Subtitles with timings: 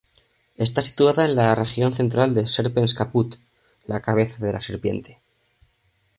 [0.57, 3.35] Está situada en la región central de Serpens Caput,
[3.85, 5.19] la cabeza de la serpiente.